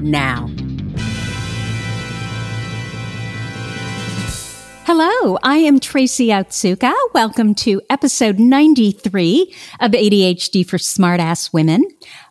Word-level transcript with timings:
now. 0.00 0.48
Hello, 4.86 5.36
I 5.42 5.56
am 5.56 5.80
Tracy 5.80 6.28
Otsuka. 6.28 6.94
Welcome 7.12 7.56
to 7.56 7.82
episode 7.90 8.38
93 8.38 9.52
of 9.80 9.90
ADHD 9.90 10.64
for 10.64 10.78
Smartass 10.78 11.52
Women 11.52 11.82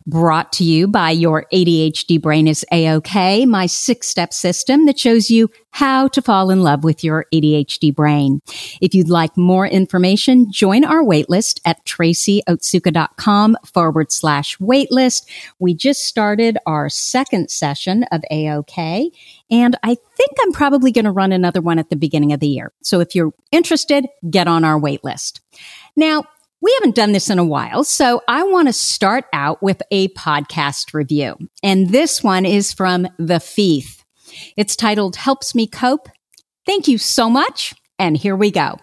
brought 0.06 0.52
to 0.54 0.64
you 0.64 0.86
by 0.86 1.10
your 1.10 1.46
ADHD 1.52 2.20
brain 2.20 2.46
is 2.46 2.64
A-OK, 2.72 3.44
my 3.46 3.66
six 3.66 4.08
step 4.08 4.32
system 4.32 4.86
that 4.86 4.98
shows 4.98 5.30
you 5.30 5.50
how 5.70 6.08
to 6.08 6.22
fall 6.22 6.50
in 6.50 6.62
love 6.62 6.84
with 6.84 7.04
your 7.04 7.26
ADHD 7.34 7.94
brain. 7.94 8.40
If 8.80 8.94
you'd 8.94 9.10
like 9.10 9.36
more 9.36 9.66
information, 9.66 10.50
join 10.50 10.84
our 10.84 11.02
waitlist 11.02 11.60
at 11.64 11.84
tracyotsuka.com 11.84 13.56
forward 13.64 14.10
slash 14.12 14.56
waitlist. 14.58 15.28
We 15.58 15.74
just 15.74 16.04
started 16.04 16.56
our 16.66 16.88
second 16.88 17.50
session 17.50 18.04
of 18.04 18.22
A-OK 18.30 19.10
and 19.50 19.76
I 19.82 19.94
think 19.94 20.30
I'm 20.42 20.52
probably 20.52 20.92
going 20.92 21.04
to 21.04 21.10
run 21.10 21.32
another 21.32 21.60
one 21.60 21.78
at 21.78 21.90
the 21.90 21.96
beginning 21.96 22.32
of 22.32 22.40
the 22.40 22.48
year. 22.48 22.72
So 22.82 23.00
if 23.00 23.14
you're 23.14 23.32
interested, 23.52 24.06
get 24.28 24.48
on 24.48 24.64
our 24.64 24.78
waitlist. 24.80 25.40
Now, 25.94 26.24
we 26.66 26.74
haven't 26.80 26.96
done 26.96 27.12
this 27.12 27.30
in 27.30 27.38
a 27.38 27.44
while, 27.44 27.84
so 27.84 28.22
I 28.26 28.42
want 28.42 28.66
to 28.66 28.72
start 28.72 29.26
out 29.32 29.62
with 29.62 29.80
a 29.92 30.08
podcast 30.08 30.94
review. 30.94 31.36
And 31.62 31.90
this 31.90 32.24
one 32.24 32.44
is 32.44 32.72
from 32.72 33.06
The 33.20 33.38
Thief. 33.38 34.04
It's 34.56 34.74
titled 34.74 35.14
Helps 35.14 35.54
Me 35.54 35.68
Cope. 35.68 36.08
Thank 36.66 36.88
you 36.88 36.98
so 36.98 37.30
much. 37.30 37.72
And 38.00 38.16
here 38.16 38.34
we 38.34 38.50
go. 38.50 38.78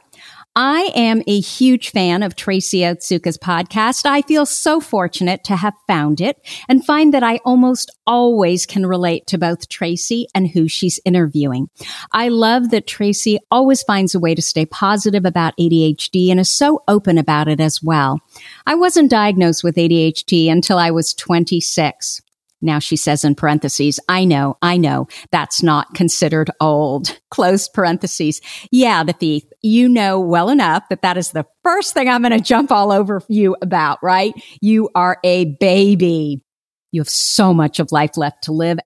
I 0.56 0.91
am 0.94 1.24
a 1.25 1.40
huge 1.40 1.90
fan 1.90 2.22
of 2.22 2.36
Tracy 2.36 2.80
Otsuka's 2.80 3.40
podcast. 3.40 4.06
I 4.06 4.22
feel 4.22 4.46
so 4.46 4.80
fortunate 4.80 5.44
to 5.46 5.56
have 5.56 5.74
found 5.88 6.22
it 6.22 6.38
and 6.69 6.86
find 6.86 7.12
that 7.14 7.24
I 7.24 7.38
almost 7.44 7.90
always 8.06 8.68
can 8.68 8.86
relate 8.86 9.25
to 9.28 9.40
both 9.40 9.68
Tracy 9.68 10.28
and 10.36 10.47
who 10.47 10.68
she's 10.68 11.00
interviewing. 11.06 11.69
I 12.12 12.30
love 12.30 12.69
that 12.69 12.86
Tracy 12.86 13.40
always 13.50 13.81
finds 13.81 14.13
a 14.13 14.19
way 14.19 14.36
to 14.36 14.44
stay 14.44 14.68
positive 14.68 15.25
about 15.25 15.58
ADHD 15.58 16.30
and 16.30 16.40
is 16.40 16.52
so 16.52 16.84
open 16.88 17.18
about 17.18 17.47
it 17.47 17.59
as 17.59 17.81
well. 17.81 18.22
I 18.68 18.75
wasn't 18.75 19.09
diagnosed 19.09 19.63
with 19.63 19.75
ADHD 19.75 20.52
until 20.52 20.78
I 20.78 20.92
was 20.92 21.16
26. 21.16 22.22
Now 22.63 22.79
she 22.79 22.96
says 22.96 23.24
in 23.24 23.35
parentheses, 23.35 24.00
I 24.07 24.25
know, 24.25 24.57
I 24.62 24.78
know, 24.78 25.07
that's 25.31 25.62
not 25.62 25.94
considered 25.94 26.50
old. 26.59 27.19
Close 27.29 27.68
parentheses. 27.68 28.41
Yeah, 28.72 29.03
the 29.03 29.13
thief, 29.13 29.44
you 29.62 29.90
know 29.90 30.19
well 30.19 30.50
enough 30.50 30.84
that 30.90 31.01
that 31.01 31.18
is 31.18 31.31
the 31.31 31.46
first 31.63 31.94
thing 31.94 32.07
I'm 32.07 32.22
going 32.22 32.31
to 32.31 32.40
jump 32.40 32.72
all 32.72 32.91
over 32.91 33.22
you 33.28 33.56
about, 33.62 34.00
right? 34.01 34.34
You 34.62 34.90
are 34.96 35.19
a 35.24 35.46
baby. 35.59 36.44
You 36.91 37.01
have 37.01 37.09
so 37.09 37.53
much 37.53 37.79
of 37.79 37.91
life 37.91 38.18
left 38.18 38.44
to 38.44 38.51
live. 38.51 38.80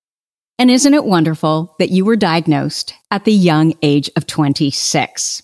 And 0.59 0.71
isn't 0.71 0.93
it 0.93 1.05
wonderful 1.05 1.75
that 1.77 1.91
you 1.91 2.03
were 2.03 2.15
diagnosed 2.15 2.93
at 3.11 3.25
the 3.25 3.33
young 3.33 3.75
age 3.83 4.09
of 4.15 4.25
26? 4.25 5.43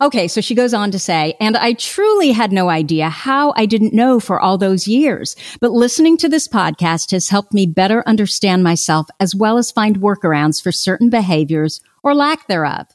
Okay, 0.00 0.28
so 0.28 0.40
she 0.40 0.54
goes 0.54 0.74
on 0.74 0.92
to 0.92 0.98
say, 0.98 1.34
and 1.40 1.56
I 1.56 1.72
truly 1.72 2.30
had 2.30 2.52
no 2.52 2.68
idea 2.68 3.08
how 3.08 3.52
I 3.56 3.66
didn't 3.66 3.92
know 3.92 4.20
for 4.20 4.38
all 4.38 4.56
those 4.56 4.86
years, 4.86 5.34
but 5.60 5.72
listening 5.72 6.16
to 6.18 6.28
this 6.28 6.46
podcast 6.46 7.10
has 7.10 7.30
helped 7.30 7.52
me 7.52 7.66
better 7.66 8.04
understand 8.06 8.62
myself 8.62 9.08
as 9.18 9.34
well 9.34 9.58
as 9.58 9.72
find 9.72 9.98
workarounds 10.00 10.62
for 10.62 10.70
certain 10.70 11.10
behaviors 11.10 11.80
or 12.04 12.14
lack 12.14 12.46
thereof. 12.46 12.86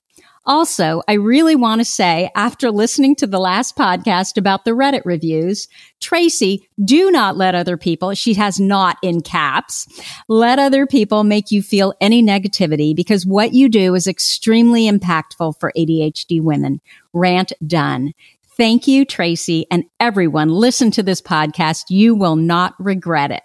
Also, 0.46 1.02
I 1.08 1.14
really 1.14 1.56
want 1.56 1.80
to 1.80 1.86
say 1.86 2.30
after 2.36 2.70
listening 2.70 3.16
to 3.18 3.28
the 3.28 3.40
last 3.40 3.78
podcast 3.78 4.38
about 4.38 4.66
the 4.66 4.72
Reddit 4.72 5.04
reviews, 5.06 5.70
Tracy, 6.02 6.68
do 6.84 7.10
not 7.12 7.38
let 7.38 7.56
other 7.56 7.78
people, 7.78 8.14
she 8.14 8.34
has 8.34 8.60
not 8.60 8.98
in 9.02 9.22
caps, 9.22 9.88
let 10.28 10.60
other 10.60 10.86
people 10.86 11.24
make 11.24 11.50
you 11.50 11.62
feel 11.62 11.94
any 12.02 12.22
negativity 12.22 12.94
because 12.94 13.26
what 13.26 13.54
you 13.54 13.70
do 13.70 13.96
is 13.96 14.06
extremely 14.06 14.90
impactful 14.90 15.58
for 15.60 15.72
ADHD 15.78 16.42
women. 16.42 16.82
Rant 17.14 17.54
done. 17.66 18.14
Thank 18.58 18.86
you, 18.86 19.06
Tracy, 19.06 19.66
and 19.72 19.86
everyone 20.00 20.50
listen 20.50 20.92
to 20.92 21.04
this 21.04 21.22
podcast. 21.22 21.86
You 21.90 22.16
will 22.16 22.36
not 22.36 22.76
regret 22.80 23.32
it. 23.32 23.44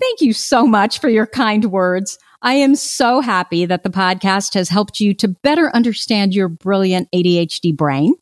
Thank 0.00 0.22
you 0.22 0.32
so 0.32 0.66
much 0.66 0.98
for 0.98 1.08
your 1.08 1.26
kind 1.26 1.66
words. 1.66 2.18
I 2.44 2.54
am 2.56 2.74
so 2.74 3.22
happy 3.22 3.64
that 3.64 3.84
the 3.84 3.90
podcast 3.90 4.52
has 4.52 4.68
helped 4.68 5.00
you 5.00 5.14
to 5.14 5.28
better 5.28 5.74
understand 5.74 6.34
your 6.34 6.48
brilliant 6.48 7.10
ADHD 7.10 7.74
brain. 7.74 8.14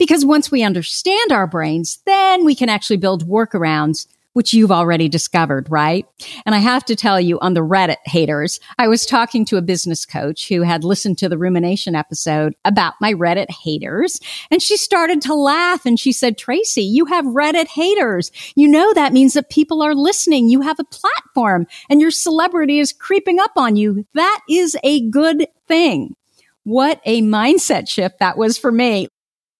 Because 0.00 0.24
once 0.24 0.50
we 0.50 0.64
understand 0.64 1.30
our 1.30 1.46
brains, 1.46 2.00
then 2.04 2.44
we 2.44 2.56
can 2.56 2.68
actually 2.68 2.96
build 2.96 3.28
workarounds 3.28 4.08
which 4.38 4.54
you've 4.54 4.70
already 4.70 5.08
discovered, 5.08 5.66
right? 5.68 6.06
And 6.46 6.54
I 6.54 6.58
have 6.58 6.84
to 6.84 6.94
tell 6.94 7.20
you 7.20 7.40
on 7.40 7.54
the 7.54 7.60
Reddit 7.60 7.96
haters, 8.04 8.60
I 8.78 8.86
was 8.86 9.04
talking 9.04 9.44
to 9.46 9.56
a 9.56 9.62
business 9.62 10.06
coach 10.06 10.48
who 10.48 10.62
had 10.62 10.84
listened 10.84 11.18
to 11.18 11.28
the 11.28 11.36
rumination 11.36 11.96
episode 11.96 12.54
about 12.64 12.94
my 13.00 13.12
Reddit 13.14 13.50
haters. 13.50 14.20
And 14.52 14.62
she 14.62 14.76
started 14.76 15.20
to 15.22 15.34
laugh 15.34 15.84
and 15.84 15.98
she 15.98 16.12
said, 16.12 16.38
Tracy, 16.38 16.82
you 16.82 17.06
have 17.06 17.24
Reddit 17.24 17.66
haters. 17.66 18.30
You 18.54 18.68
know, 18.68 18.94
that 18.94 19.12
means 19.12 19.32
that 19.32 19.50
people 19.50 19.82
are 19.82 19.96
listening. 19.96 20.48
You 20.48 20.60
have 20.60 20.78
a 20.78 20.84
platform 20.84 21.66
and 21.90 22.00
your 22.00 22.12
celebrity 22.12 22.78
is 22.78 22.92
creeping 22.92 23.40
up 23.40 23.54
on 23.56 23.74
you. 23.74 24.06
That 24.14 24.40
is 24.48 24.76
a 24.84 25.00
good 25.10 25.48
thing. 25.66 26.14
What 26.62 27.00
a 27.04 27.22
mindset 27.22 27.88
shift 27.88 28.20
that 28.20 28.38
was 28.38 28.56
for 28.56 28.70
me. 28.70 29.08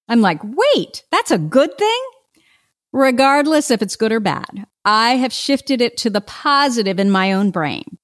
I'm 0.07 0.21
like, 0.21 0.39
wait, 0.45 1.03
that's 1.11 1.33
a 1.33 1.39
good 1.39 1.77
thing? 1.77 2.01
Regardless 2.93 3.70
if 3.70 3.82
it's 3.82 3.96
good 3.96 4.12
or 4.12 4.20
bad. 4.20 4.67
I 4.85 5.17
have 5.17 5.32
shifted 5.32 5.81
it 5.81 5.96
to 5.99 6.11
the 6.11 6.20
positive 6.20 6.99
in 6.99 7.11
my 7.11 7.32
own 7.32 7.50
brain. 7.50 7.99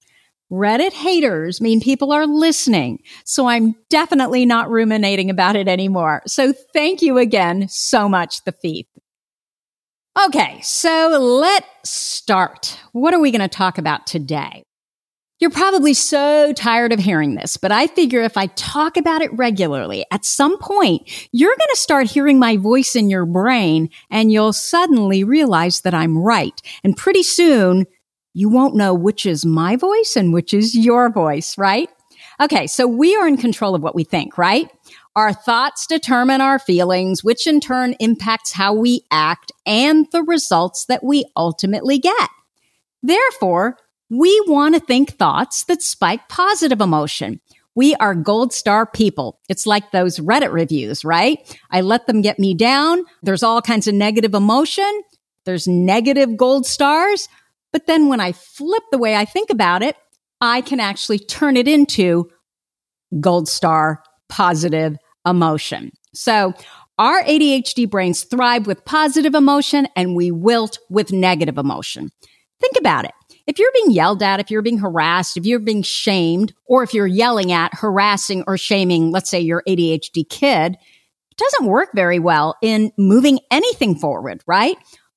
Reddit 0.52 0.92
haters 0.92 1.60
mean 1.60 1.81
people 1.81 2.12
are 2.12 2.26
listening. 2.26 3.02
So 3.25 3.48
I'm 3.48 3.75
definitely 3.88 4.46
not 4.46 4.70
ruminating 4.70 5.31
about 5.31 5.56
it 5.56 5.66
anymore. 5.66 6.22
So 6.26 6.52
thank 6.72 7.02
you 7.02 7.19
again 7.19 7.66
so 7.69 8.08
much, 8.08 8.44
the 8.44 8.52
thief. 8.52 8.86
Okay, 10.26 10.60
so 10.60 11.19
let's 11.19 11.90
start. 11.90 12.78
What 12.92 13.14
are 13.14 13.20
we 13.20 13.32
going 13.32 13.40
to 13.40 13.48
talk 13.48 13.78
about 13.78 14.06
today? 14.06 14.64
You're 15.40 15.50
probably 15.50 15.94
so 15.94 16.52
tired 16.52 16.92
of 16.92 17.00
hearing 17.00 17.34
this, 17.34 17.56
but 17.56 17.72
I 17.72 17.88
figure 17.88 18.22
if 18.22 18.36
I 18.36 18.46
talk 18.46 18.96
about 18.96 19.20
it 19.20 19.32
regularly, 19.32 20.06
at 20.12 20.25
some 20.25 20.58
point, 20.58 21.28
you're 21.32 21.56
going 21.56 21.70
to 21.70 21.81
start 21.81 22.06
hearing 22.06 22.38
my 22.38 22.56
voice 22.56 22.94
in 22.94 23.10
your 23.10 23.26
brain 23.26 23.90
and 24.10 24.31
you'll 24.31 24.52
suddenly 24.52 25.25
realize 25.25 25.81
that 25.81 25.92
I'm 25.92 26.16
right. 26.16 26.60
And 26.84 26.96
pretty 26.96 27.25
soon, 27.25 27.86
you 28.32 28.48
won't 28.48 28.76
know 28.76 28.94
which 28.94 29.26
is 29.26 29.44
my 29.44 29.75
voice 29.75 30.14
and 30.16 30.32
which 30.32 30.54
is 30.54 30.76
your 30.76 31.10
voice, 31.10 31.58
right? 31.58 31.88
Okay. 32.40 32.66
So 32.66 32.86
we 32.86 33.16
are 33.16 33.26
in 33.26 33.36
control 33.36 33.75
of 33.75 33.82
what 33.82 33.94
we 33.94 34.04
think, 34.04 34.38
right? 34.38 34.70
Our 35.16 35.32
thoughts 35.32 35.86
determine 35.86 36.40
our 36.40 36.58
feelings, 36.58 37.22
which 37.22 37.46
in 37.46 37.60
turn 37.60 37.94
impacts 38.00 38.52
how 38.52 38.75
we 38.75 39.02
act 39.10 39.52
and 39.66 40.06
the 40.12 40.22
results 40.22 40.86
that 40.86 41.04
we 41.04 41.25
ultimately 41.36 41.98
get. 41.98 42.28
Therefore, 43.02 43.76
we 44.11 44.43
want 44.47 44.75
to 44.75 44.81
think 44.81 45.12
thoughts 45.12 45.65
that 45.65 45.83
spike 45.83 46.29
positive 46.29 46.81
emotion. 46.81 47.41
We 47.75 47.95
are 47.97 48.15
gold 48.15 48.53
star 48.53 48.87
people. 48.87 49.41
It's 49.49 49.67
like 49.67 49.91
those 49.91 50.21
Reddit 50.21 50.53
reviews, 50.53 51.05
right? 51.05 51.39
I 51.71 51.81
let 51.81 52.06
them 52.06 52.23
get 52.23 52.39
me 52.39 52.55
down. 52.55 53.05
There's 53.23 53.43
all 53.43 53.61
kinds 53.61 53.89
of 53.89 53.95
negative 53.95 54.35
emotion. 54.35 55.03
There's 55.45 55.67
negative 55.67 56.37
gold 56.37 56.67
stars. 56.67 57.29
But 57.73 57.87
then 57.87 58.09
when 58.09 58.21
I 58.21 58.33
flip 58.33 58.85
the 58.93 58.99
way 58.99 59.17
I 59.17 59.25
think 59.25 59.51
about 59.51 59.83
it, 59.83 59.97
I 60.41 60.61
can 60.61 60.79
actually 60.79 61.19
turn 61.19 61.56
it 61.56 61.67
into 61.67 62.31
gold 63.21 63.49
star 63.49 64.03
positive 64.29 64.97
emotion. 65.27 65.91
So 66.12 66.55
our 66.99 67.23
ADHD 67.25 67.91
brains 67.91 68.23
thrive 68.23 68.67
with 68.67 68.85
positive 68.85 69.35
emotion 69.35 69.89
and 69.97 70.15
we 70.15 70.31
wilt 70.31 70.79
with 70.89 71.12
negative 71.12 71.59
emotion. 71.59 72.11
Think 72.61 72.75
about 72.79 73.05
it. 73.05 73.12
If 73.46 73.58
you're 73.58 73.73
being 73.75 73.91
yelled 73.91 74.23
at, 74.23 74.41
if 74.41 74.50
you're 74.50 74.62
being 74.62 74.79
harassed, 74.79 75.37
if 75.37 75.44
you're 75.44 75.58
being 75.58 75.82
shamed, 75.82 76.55
or 76.67 76.82
if 76.82 76.94
you're 76.94 77.06
yelling 77.06 77.52
at, 77.52 77.75
harassing, 77.75 78.43
or 78.46 78.56
shaming, 78.56 79.11
let's 79.11 79.31
say 79.31 79.41
your 79.41 79.62
ADHD 79.69 80.29
kid, 80.29 80.76
it 81.31 81.37
doesn't 81.37 81.67
work 81.67 81.91
very 81.94 82.19
well 82.19 82.56
in 82.62 82.93
moving 82.96 83.41
anything 83.50 83.96
forward, 83.96 84.43
right? 84.46 84.76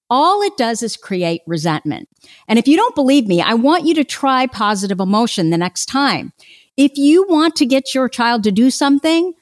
All 0.09 0.41
it 0.41 0.57
does 0.57 0.83
is 0.83 0.97
create 0.97 1.41
resentment. 1.47 2.09
And 2.47 2.57
if 2.57 2.67
you 2.67 2.75
don't 2.75 2.95
believe 2.95 3.27
me, 3.27 3.41
I 3.41 3.53
want 3.53 3.85
you 3.85 3.93
to 3.95 4.03
try 4.03 4.47
positive 4.47 4.99
emotion 4.99 5.49
the 5.49 5.57
next 5.57 5.85
time. 5.85 6.33
If 6.75 6.97
you 6.97 7.25
want 7.27 7.55
to 7.57 7.65
get 7.65 7.93
your 7.93 8.07
child 8.07 8.43
to 8.43 8.51
do 8.51 8.69
something, 8.69 9.33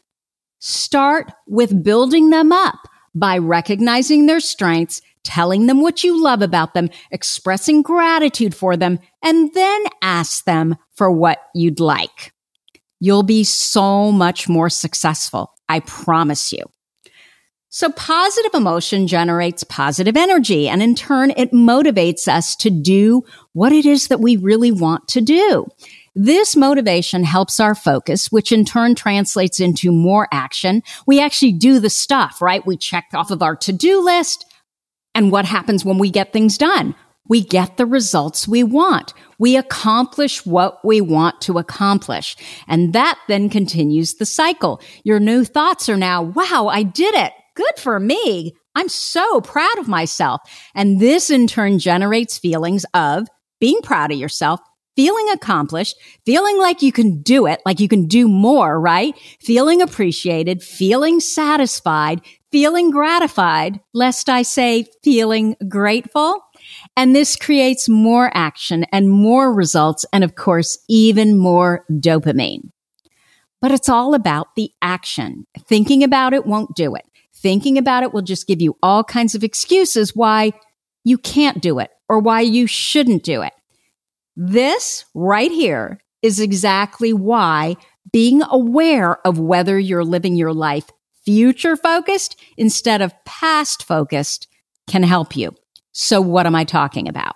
start 0.59 1.31
with 1.47 1.83
building 1.83 2.29
them 2.29 2.51
up 2.51 2.87
by 3.13 3.37
recognizing 3.37 4.25
their 4.25 4.39
strengths 4.39 5.01
telling 5.25 5.67
them 5.67 5.81
what 5.81 6.03
you 6.03 6.21
love 6.21 6.41
about 6.41 6.73
them, 6.73 6.89
expressing 7.11 7.81
gratitude 7.81 8.55
for 8.55 8.77
them, 8.77 8.99
and 9.21 9.53
then 9.53 9.83
ask 10.01 10.45
them 10.45 10.75
for 10.95 11.11
what 11.11 11.39
you'd 11.53 11.79
like. 11.79 12.31
You'll 12.99 13.23
be 13.23 13.43
so 13.43 14.11
much 14.11 14.47
more 14.47 14.69
successful. 14.69 15.51
I 15.67 15.81
promise 15.81 16.53
you. 16.53 16.63
So 17.69 17.89
positive 17.89 18.53
emotion 18.53 19.05
generates 19.05 19.65
positive 19.65 20.15
energy 20.15 20.69
and 20.69 20.81
in 20.81 20.95
turn 20.95 21.31
it 21.31 21.51
motivates 21.51 22.25
us 22.25 22.55
to 22.57 22.69
do 22.69 23.25
what 23.51 23.73
it 23.73 23.85
is 23.85 24.07
that 24.07 24.21
we 24.21 24.37
really 24.37 24.71
want 24.71 25.09
to 25.09 25.19
do. 25.19 25.67
This 26.15 26.55
motivation 26.55 27.25
helps 27.25 27.59
our 27.59 27.75
focus, 27.75 28.31
which 28.31 28.53
in 28.53 28.63
turn 28.63 28.95
translates 28.95 29.59
into 29.59 29.91
more 29.91 30.29
action. 30.31 30.83
We 31.05 31.19
actually 31.19 31.51
do 31.51 31.79
the 31.79 31.89
stuff, 31.89 32.41
right? 32.41 32.65
We 32.65 32.77
check 32.77 33.07
off 33.13 33.29
of 33.29 33.43
our 33.43 33.57
to-do 33.57 34.01
list 34.01 34.45
and 35.15 35.31
what 35.31 35.45
happens 35.45 35.83
when 35.83 35.97
we 35.97 36.11
get 36.11 36.33
things 36.33 36.57
done? 36.57 36.93
We 37.27 37.43
get 37.43 37.77
the 37.77 37.87
results 37.87 38.47
we 38.47 38.63
want. 38.63 39.13
We 39.39 39.57
accomplish 39.57 40.45
what 40.45 40.85
we 40.85 41.01
want 41.01 41.41
to 41.41 41.57
accomplish. 41.57 42.35
And 42.67 42.93
that 42.93 43.17
then 43.27 43.49
continues 43.49 44.15
the 44.15 44.27
cycle. 44.27 44.79
Your 45.03 45.19
new 45.19 45.43
thoughts 45.43 45.89
are 45.89 45.97
now, 45.97 46.21
wow, 46.21 46.67
I 46.71 46.83
did 46.83 47.15
it. 47.15 47.33
Good 47.55 47.77
for 47.77 47.99
me. 47.99 48.53
I'm 48.75 48.89
so 48.89 49.41
proud 49.41 49.79
of 49.79 49.87
myself. 49.87 50.41
And 50.75 50.99
this 50.99 51.29
in 51.29 51.47
turn 51.47 51.79
generates 51.79 52.37
feelings 52.37 52.85
of 52.93 53.27
being 53.59 53.79
proud 53.81 54.11
of 54.11 54.19
yourself, 54.19 54.59
feeling 54.95 55.29
accomplished, 55.29 55.95
feeling 56.25 56.59
like 56.59 56.81
you 56.81 56.91
can 56.91 57.21
do 57.21 57.47
it, 57.47 57.61
like 57.65 57.79
you 57.79 57.87
can 57.87 58.05
do 58.05 58.27
more, 58.27 58.79
right? 58.79 59.17
Feeling 59.39 59.81
appreciated, 59.81 60.61
feeling 60.61 61.21
satisfied, 61.21 62.21
feeling 62.55 62.89
gratified, 62.89 63.81
lest 63.93 64.29
I 64.29 64.41
say 64.41 64.85
feeling 65.03 65.57
grateful. 65.67 66.39
And 66.95 67.13
this 67.13 67.35
creates 67.35 67.89
more 67.89 68.31
action 68.33 68.85
and 68.93 69.09
more 69.09 69.53
results. 69.53 70.05
And 70.13 70.23
of 70.23 70.35
course, 70.35 70.77
even 70.87 71.37
more 71.37 71.83
dopamine. 71.91 72.71
But 73.61 73.71
it's 73.71 73.89
all 73.89 74.13
about 74.13 74.55
the 74.55 74.71
action. 74.81 75.45
Thinking 75.67 76.01
about 76.01 76.33
it 76.33 76.45
won't 76.45 76.73
do 76.77 76.95
it. 76.95 77.03
Thinking 77.33 77.77
about 77.77 78.03
it 78.03 78.13
will 78.13 78.21
just 78.21 78.47
give 78.47 78.61
you 78.61 78.77
all 78.81 79.03
kinds 79.03 79.35
of 79.35 79.43
excuses 79.43 80.15
why 80.15 80.53
you 81.03 81.17
can't 81.17 81.61
do 81.61 81.79
it 81.79 81.91
or 82.07 82.19
why 82.19 82.39
you 82.39 82.67
shouldn't 82.67 83.23
do 83.23 83.41
it. 83.41 83.51
This 84.37 85.03
right 85.13 85.51
here 85.51 85.99
is 86.21 86.39
exactly 86.39 87.11
why 87.11 87.75
being 88.13 88.43
aware 88.43 89.17
of 89.27 89.39
whether 89.39 89.77
you're 89.77 90.05
living 90.05 90.37
your 90.37 90.53
life 90.53 90.89
future 91.25 91.75
focused 91.75 92.39
instead 92.57 93.01
of 93.01 93.13
past 93.25 93.83
focused 93.83 94.47
can 94.87 95.03
help 95.03 95.35
you. 95.35 95.51
So 95.91 96.21
what 96.21 96.45
am 96.45 96.55
I 96.55 96.63
talking 96.63 97.07
about? 97.07 97.35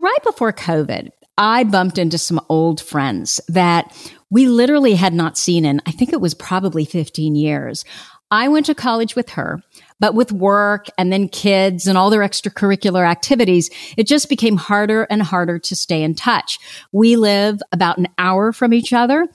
Right 0.00 0.22
before 0.24 0.52
COVID, 0.52 1.10
I 1.36 1.64
bumped 1.64 1.98
into 1.98 2.18
some 2.18 2.40
old 2.48 2.80
friends 2.80 3.40
that 3.48 3.92
we 4.30 4.46
literally 4.46 4.94
had 4.94 5.14
not 5.14 5.36
seen 5.36 5.64
in, 5.64 5.80
I 5.86 5.90
think 5.90 6.12
it 6.12 6.20
was 6.20 6.34
probably 6.34 6.84
15 6.84 7.34
years. 7.34 7.84
I 8.30 8.48
went 8.48 8.66
to 8.66 8.74
college 8.74 9.14
with 9.14 9.30
her, 9.30 9.62
but 10.00 10.14
with 10.14 10.32
work 10.32 10.86
and 10.98 11.12
then 11.12 11.28
kids 11.28 11.86
and 11.86 11.96
all 11.96 12.10
their 12.10 12.20
extracurricular 12.20 13.08
activities, 13.08 13.70
it 13.96 14.06
just 14.06 14.28
became 14.28 14.56
harder 14.56 15.04
and 15.04 15.22
harder 15.22 15.58
to 15.60 15.76
stay 15.76 16.02
in 16.02 16.14
touch. 16.14 16.58
We 16.92 17.16
live 17.16 17.60
about 17.70 17.98
an 17.98 18.08
hour 18.18 18.52
from 18.52 18.72
each 18.72 18.92
other. 18.92 19.26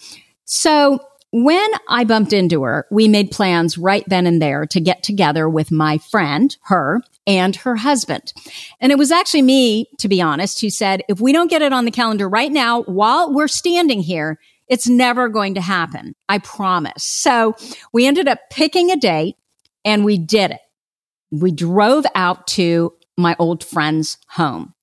So 0.45 0.99
when 1.31 1.69
I 1.87 2.03
bumped 2.05 2.33
into 2.33 2.63
her, 2.63 2.87
we 2.89 3.07
made 3.07 3.31
plans 3.31 3.77
right 3.77 4.03
then 4.07 4.25
and 4.25 4.41
there 4.41 4.65
to 4.67 4.79
get 4.79 5.03
together 5.03 5.47
with 5.47 5.71
my 5.71 5.99
friend, 5.99 6.55
her, 6.63 7.01
and 7.27 7.55
her 7.57 7.75
husband. 7.75 8.33
And 8.79 8.91
it 8.91 8.97
was 8.97 9.11
actually 9.11 9.43
me, 9.43 9.89
to 9.99 10.07
be 10.07 10.21
honest, 10.21 10.61
who 10.61 10.69
said, 10.69 11.03
if 11.07 11.21
we 11.21 11.31
don't 11.31 11.49
get 11.49 11.61
it 11.61 11.73
on 11.73 11.85
the 11.85 11.91
calendar 11.91 12.27
right 12.27 12.51
now 12.51 12.81
while 12.83 13.31
we're 13.31 13.47
standing 13.47 14.01
here, 14.01 14.39
it's 14.67 14.87
never 14.87 15.29
going 15.29 15.55
to 15.55 15.61
happen. 15.61 16.15
I 16.27 16.39
promise. 16.39 17.03
So 17.03 17.55
we 17.93 18.07
ended 18.07 18.27
up 18.27 18.39
picking 18.49 18.91
a 18.91 18.95
date 18.95 19.35
and 19.85 20.05
we 20.05 20.17
did 20.17 20.51
it. 20.51 20.61
We 21.31 21.51
drove 21.51 22.05
out 22.15 22.47
to 22.47 22.93
my 23.17 23.35
old 23.37 23.63
friend's 23.63 24.17
home. 24.29 24.73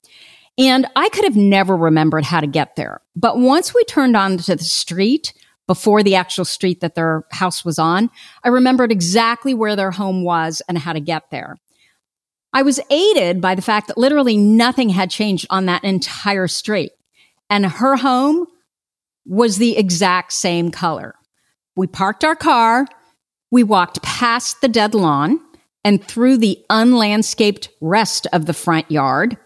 And 0.58 0.86
I 0.96 1.08
could 1.10 1.24
have 1.24 1.36
never 1.36 1.76
remembered 1.76 2.24
how 2.24 2.40
to 2.40 2.46
get 2.46 2.76
there. 2.76 3.02
But 3.14 3.38
once 3.38 3.74
we 3.74 3.84
turned 3.84 4.16
onto 4.16 4.54
the 4.54 4.64
street, 4.64 5.34
before 5.66 6.02
the 6.02 6.14
actual 6.14 6.44
street 6.44 6.80
that 6.80 6.94
their 6.94 7.24
house 7.32 7.64
was 7.64 7.78
on. 7.78 8.10
I 8.44 8.48
remembered 8.48 8.92
exactly 8.92 9.54
where 9.54 9.76
their 9.76 9.90
home 9.90 10.22
was 10.22 10.62
and 10.68 10.78
how 10.78 10.92
to 10.92 11.00
get 11.00 11.30
there. 11.30 11.56
I 12.52 12.62
was 12.62 12.80
aided 12.90 13.40
by 13.40 13.54
the 13.54 13.62
fact 13.62 13.88
that 13.88 13.98
literally 13.98 14.36
nothing 14.36 14.88
had 14.88 15.10
changed 15.10 15.46
on 15.50 15.66
that 15.66 15.84
entire 15.84 16.48
street. 16.48 16.92
And 17.50 17.66
her 17.66 17.96
home 17.96 18.46
was 19.26 19.58
the 19.58 19.76
exact 19.76 20.32
same 20.32 20.70
color. 20.70 21.14
We 21.76 21.86
parked 21.86 22.24
our 22.24 22.36
car. 22.36 22.86
We 23.50 23.62
walked 23.62 24.02
past 24.02 24.60
the 24.60 24.68
dead 24.68 24.94
lawn 24.94 25.40
and 25.84 26.02
through 26.02 26.38
the 26.38 26.64
unlandscaped 26.70 27.68
rest 27.80 28.26
of 28.32 28.46
the 28.46 28.54
front 28.54 28.90
yard 28.90 29.36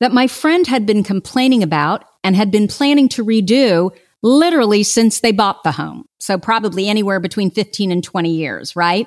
that 0.00 0.12
my 0.12 0.26
friend 0.26 0.66
had 0.66 0.86
been 0.86 1.02
complaining 1.02 1.62
about 1.62 2.04
and 2.22 2.36
had 2.36 2.50
been 2.50 2.68
planning 2.68 3.08
to 3.08 3.24
redo 3.24 3.90
literally 4.22 4.82
since 4.82 5.20
they 5.20 5.32
bought 5.32 5.62
the 5.62 5.72
home. 5.72 6.04
So 6.18 6.38
probably 6.38 6.88
anywhere 6.88 7.20
between 7.20 7.50
15 7.50 7.92
and 7.92 8.02
20 8.02 8.30
years, 8.30 8.74
right? 8.74 9.06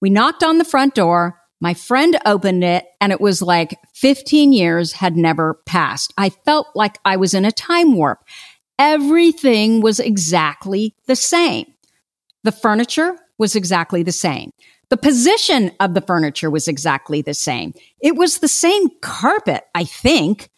We 0.00 0.10
knocked 0.10 0.42
on 0.42 0.58
the 0.58 0.64
front 0.64 0.94
door. 0.94 1.40
My 1.60 1.74
friend 1.74 2.18
opened 2.24 2.62
it 2.62 2.84
and 3.00 3.12
it 3.12 3.20
was 3.20 3.42
like 3.42 3.76
15 3.94 4.52
years 4.52 4.92
had 4.92 5.16
never 5.16 5.54
passed. 5.66 6.12
I 6.16 6.30
felt 6.30 6.68
like 6.74 6.98
I 7.04 7.16
was 7.16 7.34
in 7.34 7.44
a 7.44 7.52
time 7.52 7.94
warp. 7.94 8.20
Everything 8.78 9.80
was 9.80 9.98
exactly 9.98 10.94
the 11.06 11.16
same. 11.16 11.66
The 12.44 12.52
furniture 12.52 13.16
was 13.38 13.56
exactly 13.56 14.04
the 14.04 14.12
same. 14.12 14.52
The 14.90 14.96
position 14.96 15.72
of 15.80 15.94
the 15.94 16.00
furniture 16.00 16.50
was 16.50 16.68
exactly 16.68 17.22
the 17.22 17.34
same. 17.34 17.74
It 18.00 18.16
was 18.16 18.38
the 18.38 18.48
same 18.48 18.88
carpet, 19.02 19.64
I 19.74 19.84
think. 19.84 20.48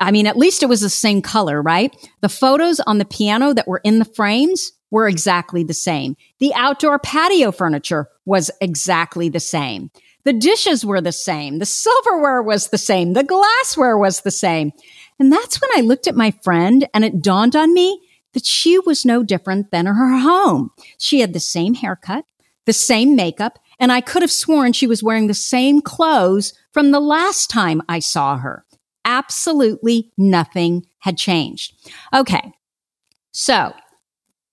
I 0.00 0.10
mean, 0.10 0.26
at 0.26 0.36
least 0.36 0.62
it 0.62 0.68
was 0.68 0.80
the 0.80 0.90
same 0.90 1.22
color, 1.22 1.60
right? 1.60 1.94
The 2.20 2.28
photos 2.28 2.80
on 2.80 2.98
the 2.98 3.04
piano 3.04 3.52
that 3.54 3.66
were 3.66 3.80
in 3.82 3.98
the 3.98 4.04
frames 4.04 4.72
were 4.90 5.08
exactly 5.08 5.64
the 5.64 5.74
same. 5.74 6.16
The 6.38 6.54
outdoor 6.54 6.98
patio 6.98 7.52
furniture 7.52 8.08
was 8.24 8.50
exactly 8.60 9.28
the 9.28 9.40
same. 9.40 9.90
The 10.24 10.32
dishes 10.32 10.84
were 10.84 11.00
the 11.00 11.12
same. 11.12 11.58
The 11.58 11.66
silverware 11.66 12.42
was 12.42 12.68
the 12.68 12.78
same. 12.78 13.14
The 13.14 13.24
glassware 13.24 13.98
was 13.98 14.20
the 14.20 14.30
same. 14.30 14.72
And 15.18 15.32
that's 15.32 15.60
when 15.60 15.70
I 15.74 15.80
looked 15.80 16.06
at 16.06 16.14
my 16.14 16.32
friend 16.42 16.88
and 16.94 17.04
it 17.04 17.22
dawned 17.22 17.56
on 17.56 17.74
me 17.74 18.00
that 18.34 18.46
she 18.46 18.78
was 18.78 19.04
no 19.04 19.22
different 19.22 19.70
than 19.70 19.86
her 19.86 20.18
home. 20.18 20.70
She 20.98 21.20
had 21.20 21.32
the 21.32 21.40
same 21.40 21.74
haircut, 21.74 22.24
the 22.66 22.72
same 22.72 23.16
makeup, 23.16 23.58
and 23.80 23.90
I 23.90 24.00
could 24.00 24.22
have 24.22 24.30
sworn 24.30 24.72
she 24.72 24.86
was 24.86 25.02
wearing 25.02 25.26
the 25.26 25.34
same 25.34 25.80
clothes 25.80 26.52
from 26.72 26.90
the 26.90 27.00
last 27.00 27.48
time 27.48 27.82
I 27.88 27.98
saw 28.00 28.36
her 28.36 28.64
absolutely 29.04 30.12
nothing 30.16 30.84
had 31.00 31.16
changed. 31.16 31.74
Okay. 32.14 32.52
So 33.32 33.72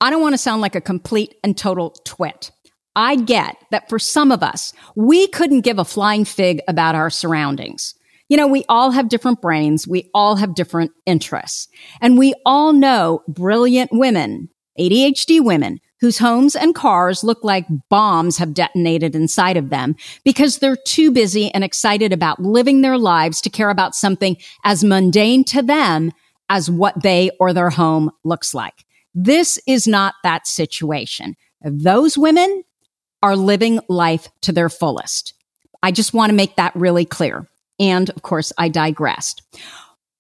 I 0.02 0.10
don't 0.10 0.22
want 0.22 0.34
to 0.34 0.38
sound 0.38 0.62
like 0.62 0.75
a 0.75 0.82
complete 0.82 1.36
and 1.44 1.58
total 1.58 1.92
twit. 2.06 2.52
I 2.96 3.16
get 3.16 3.58
that 3.72 3.90
for 3.90 4.00
some 4.00 4.32
of 4.32 4.42
us, 4.42 4.72
we 4.96 5.28
couldn't 5.28 5.62
give 5.62 5.80
a 5.80 5.86
flying 5.86 6.24
fig 6.25 6.62
about 6.68 6.96
our 6.96 7.10
surroundings. 7.10 7.94
You 8.30 8.38
know, 8.38 8.48
we 8.48 8.64
all 8.70 8.92
have 8.92 9.10
different 9.10 9.42
brains. 9.42 9.88
We 9.88 10.10
all 10.14 10.36
have 10.38 10.56
different 10.56 10.92
interests. 11.06 11.68
And 12.02 12.18
we 12.18 12.34
all 12.46 12.74
know 12.74 13.24
brilliant 13.28 13.92
women, 13.94 14.50
ADHD 14.80 15.44
women, 15.44 15.80
whose 16.02 16.18
homes 16.18 16.56
and 16.56 16.75
cars 16.75 17.24
look 17.24 17.44
like 17.44 17.66
bombs 17.90 18.38
have 18.38 18.54
detonated 18.54 19.16
inside 19.16 19.58
of 19.58 19.70
them 19.70 19.96
because 20.24 20.60
they're 20.60 20.75
too 20.75 21.12
busy 21.12 21.52
and 21.54 21.64
excited 21.64 22.12
about 22.12 22.42
living 22.42 22.82
their 22.82 22.98
lives 22.98 23.42
to 23.42 23.50
care 23.50 23.70
about 23.70 23.96
something 23.96 24.38
as 24.64 24.84
mundane 24.84 25.44
to 25.46 25.62
them 25.62 26.12
as 26.50 26.70
what 26.70 27.02
they 27.02 27.32
or 27.40 27.54
their 27.54 27.70
home 27.70 28.12
looks 28.24 28.54
like. 28.54 28.86
This 29.14 29.58
is 29.68 29.88
not 29.88 30.16
that 30.24 30.46
situation. 30.46 31.36
Those 31.62 32.18
women 32.18 32.64
are 33.24 33.36
living 33.36 33.80
life 33.90 34.28
to 34.42 34.52
their 34.52 34.70
fullest. 34.70 35.34
I 35.82 35.92
just 35.92 36.14
want 36.14 36.30
to 36.30 36.36
make 36.36 36.58
that 36.58 36.75
really 36.75 37.06
clear. 37.06 37.48
And 37.80 38.10
of 38.10 38.22
course, 38.22 38.52
I 38.58 38.70
digressed. 38.70 39.42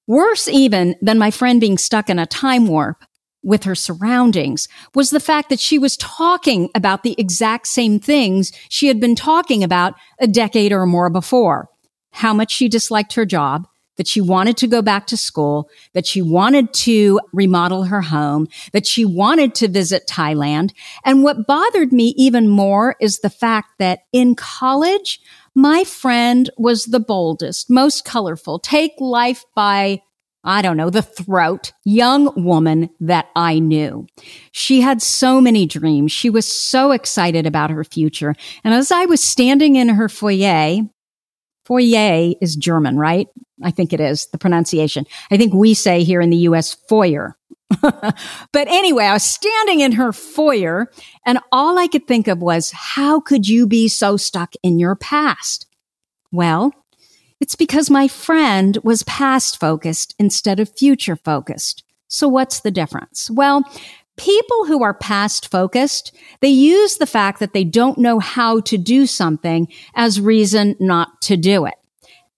Worse 0.07 0.47
even 0.47 0.95
than 1.01 1.19
my 1.19 1.31
friend 1.31 1.59
being 1.59 1.77
stuck 1.77 2.09
in 2.09 2.19
a 2.19 2.25
time 2.25 2.67
warp 2.67 3.03
with 3.45 3.63
her 3.63 3.75
surroundings 3.75 4.67
was 4.93 5.11
the 5.11 5.19
fact 5.19 5.49
that 5.49 5.59
she 5.59 5.79
was 5.79 5.95
talking 5.97 6.69
about 6.75 7.03
the 7.03 7.15
exact 7.17 7.67
same 7.67 7.99
things 7.99 8.51
she 8.67 8.87
had 8.87 8.99
been 8.99 9.15
talking 9.15 9.63
about 9.63 9.93
a 10.19 10.27
decade 10.27 10.73
or 10.73 10.85
more 10.85 11.09
before. 11.09 11.69
How 12.11 12.33
much 12.33 12.51
she 12.51 12.67
disliked 12.67 13.13
her 13.13 13.25
job, 13.25 13.67
that 13.97 14.07
she 14.07 14.19
wanted 14.19 14.57
to 14.57 14.67
go 14.67 14.81
back 14.81 15.07
to 15.07 15.17
school, 15.17 15.69
that 15.93 16.05
she 16.05 16.21
wanted 16.21 16.73
to 16.73 17.19
remodel 17.31 17.83
her 17.83 18.01
home, 18.01 18.47
that 18.73 18.85
she 18.85 19.05
wanted 19.05 19.55
to 19.55 19.67
visit 19.67 20.07
Thailand. 20.07 20.71
And 21.05 21.23
what 21.23 21.47
bothered 21.47 21.93
me 21.93 22.13
even 22.17 22.49
more 22.49 22.95
is 22.99 23.19
the 23.19 23.29
fact 23.29 23.69
that 23.79 23.99
in 24.11 24.35
college, 24.35 25.19
my 25.53 25.83
friend 25.83 26.49
was 26.57 26.85
the 26.85 26.99
boldest, 26.99 27.69
most 27.69 28.03
colorful, 28.03 28.59
take 28.59 28.91
life 28.99 29.45
by 29.55 30.01
I 30.45 30.61
don't 30.61 30.77
know, 30.77 30.91
the 30.91 31.01
throat 31.01 31.73
young 31.83 32.31
woman 32.41 32.89
that 32.99 33.27
I 33.35 33.59
knew. 33.59 34.05
She 34.51 34.79
had 34.79 35.01
so 35.01 35.41
many 35.41 35.65
dreams. 35.65 36.11
She 36.11 36.29
was 36.29 36.47
so 36.47 36.91
excited 36.91 37.47
about 37.47 37.71
her 37.71 37.83
future. 37.83 38.35
And 38.63 38.73
as 38.73 38.91
I 38.91 39.05
was 39.05 39.21
standing 39.21 39.75
in 39.75 39.89
her 39.89 40.07
foyer, 40.07 40.83
foyer 41.65 42.33
is 42.39 42.55
German, 42.55 42.97
right? 42.97 43.27
I 43.63 43.71
think 43.71 43.91
it 43.91 43.99
is 43.99 44.27
the 44.27 44.37
pronunciation. 44.37 45.05
I 45.31 45.37
think 45.37 45.53
we 45.53 45.73
say 45.73 46.03
here 46.03 46.21
in 46.21 46.29
the 46.29 46.37
US 46.37 46.75
foyer. 46.87 47.35
but 47.81 48.67
anyway, 48.67 49.05
I 49.05 49.13
was 49.13 49.23
standing 49.23 49.79
in 49.79 49.93
her 49.93 50.13
foyer 50.13 50.91
and 51.25 51.39
all 51.51 51.79
I 51.79 51.87
could 51.87 52.07
think 52.07 52.27
of 52.27 52.41
was, 52.41 52.71
how 52.71 53.19
could 53.19 53.47
you 53.47 53.65
be 53.65 53.87
so 53.87 54.17
stuck 54.17 54.53
in 54.61 54.77
your 54.77 54.95
past? 54.95 55.65
Well, 56.31 56.71
it's 57.39 57.55
because 57.55 57.89
my 57.89 58.07
friend 58.07 58.77
was 58.83 59.03
past 59.03 59.59
focused 59.59 60.15
instead 60.19 60.59
of 60.59 60.77
future 60.77 61.15
focused. 61.15 61.83
So 62.07 62.27
what's 62.27 62.61
the 62.61 62.71
difference? 62.71 63.29
Well, 63.29 63.63
people 64.17 64.65
who 64.65 64.83
are 64.83 64.93
past 64.93 65.51
focused, 65.51 66.15
they 66.39 66.49
use 66.49 66.97
the 66.97 67.05
fact 67.05 67.39
that 67.39 67.53
they 67.53 67.63
don't 67.63 67.97
know 67.97 68.19
how 68.19 68.61
to 68.61 68.77
do 68.77 69.05
something 69.05 69.67
as 69.95 70.21
reason 70.21 70.75
not 70.79 71.21
to 71.23 71.35
do 71.35 71.65
it. 71.65 71.75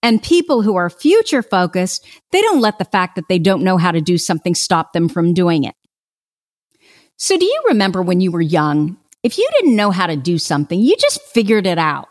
And 0.02 0.24
people 0.24 0.62
who 0.62 0.76
are 0.76 0.90
future 0.90 1.44
focused, 1.44 2.06
they 2.32 2.42
don't 2.42 2.62
let 2.62 2.78
the 2.78 2.86
fact 2.86 3.16
that 3.16 3.28
they 3.30 3.40
don't 3.40 3.64
know 3.64 3.78
how 3.78 3.92
to 3.92 4.02
do 4.02 4.18
something 4.18 4.56
stop 4.56 4.94
them 4.94 5.10
from 5.10 5.34
doing 5.34 5.64
it. 5.64 5.76
So 7.18 7.38
do 7.38 7.46
you 7.46 7.64
remember 7.68 8.02
when 8.02 8.22
you 8.22 8.32
were 8.32 8.42
young? 8.42 8.98
If 9.24 9.38
you 9.38 9.50
didn't 9.60 9.76
know 9.76 9.92
how 9.92 10.08
to 10.08 10.16
do 10.16 10.38
something, 10.38 10.80
you 10.80 10.96
just 10.98 11.22
figured 11.22 11.66
it 11.66 11.80
out. 11.80 12.08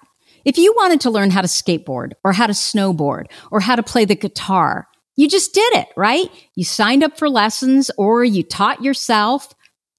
If 0.47 0.59
you 0.59 0.73
wanted 0.77 1.01
to 1.01 1.11
learn 1.11 1.33
how 1.33 1.43
to 1.43 1.49
skateboard 1.49 2.13
or 2.23 2.33
how 2.33 2.47
to 2.47 2.53
snowboard 2.53 3.27
or 3.51 3.59
how 3.59 3.75
to 3.75 3.83
play 3.83 4.05
the 4.05 4.15
guitar, 4.15 4.87
you 5.17 5.29
just 5.29 5.53
did 5.53 5.75
it, 5.75 5.89
right? 5.97 6.31
You 6.55 6.63
signed 6.63 7.03
up 7.03 7.19
for 7.19 7.29
lessons 7.29 7.91
or 7.99 8.23
you 8.23 8.45
taught 8.45 8.81
yourself. 8.81 9.53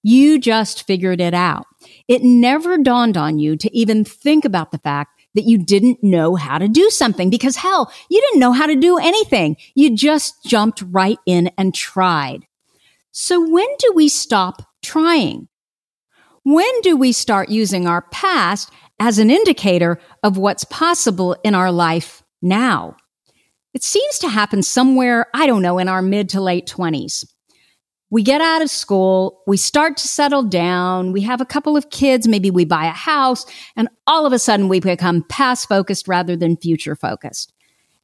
You 0.03 0.39
just 0.39 0.87
figured 0.87 1.19
it 1.19 1.33
out. 1.33 1.65
It 2.07 2.23
never 2.23 2.77
dawned 2.77 3.17
on 3.17 3.39
you 3.39 3.57
to 3.57 3.77
even 3.77 4.05
think 4.05 4.45
about 4.45 4.71
the 4.71 4.77
fact 4.77 5.19
that 5.35 5.43
you 5.43 5.57
didn't 5.57 6.01
know 6.01 6.35
how 6.35 6.57
to 6.57 6.69
do 6.69 6.89
something 6.91 7.29
because 7.29 7.57
hell, 7.57 7.91
you 8.09 8.21
didn't 8.21 8.39
know 8.39 8.53
how 8.53 8.67
to 8.67 8.75
do 8.77 8.97
anything. 8.97 9.57
You 9.75 9.97
just 9.97 10.45
jumped 10.45 10.81
right 10.81 11.19
in 11.25 11.51
and 11.57 11.75
tried. 11.75 12.47
So 13.11 13.37
when 13.41 13.67
do 13.79 13.91
we 13.93 14.07
stop 14.07 14.61
trying? 14.81 15.49
When 16.43 16.81
do 16.81 16.95
we 16.95 17.11
start 17.11 17.49
using 17.49 17.87
our 17.87 18.03
past 18.03 18.71
as 18.99 19.19
an 19.19 19.29
indicator 19.29 19.99
of 20.23 20.37
what's 20.37 20.63
possible 20.65 21.35
in 21.43 21.55
our 21.55 21.71
life 21.71 22.23
now. 22.41 22.95
It 23.73 23.83
seems 23.83 24.19
to 24.19 24.29
happen 24.29 24.63
somewhere, 24.63 25.27
I 25.33 25.45
don't 25.45 25.61
know, 25.61 25.77
in 25.77 25.87
our 25.87 26.01
mid 26.01 26.29
to 26.29 26.41
late 26.41 26.67
20s. 26.67 27.25
We 28.09 28.23
get 28.23 28.39
out 28.39 28.61
of 28.61 28.69
school, 28.69 29.41
we 29.45 29.57
start 29.57 29.97
to 29.97 30.07
settle 30.07 30.43
down, 30.43 31.11
we 31.11 31.21
have 31.21 31.41
a 31.41 31.45
couple 31.45 31.75
of 31.75 31.89
kids, 31.89 32.27
maybe 32.27 32.49
we 32.49 32.63
buy 32.63 32.85
a 32.85 32.91
house, 32.91 33.45
and 33.75 33.89
all 34.07 34.25
of 34.25 34.31
a 34.31 34.39
sudden 34.39 34.69
we 34.69 34.79
become 34.79 35.25
past 35.27 35.67
focused 35.67 36.07
rather 36.07 36.37
than 36.37 36.55
future 36.55 36.95
focused. 36.95 37.53